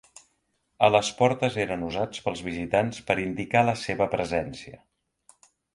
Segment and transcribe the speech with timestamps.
[0.87, 4.85] A les portes eren usats pels visitants per indicar la seva presència.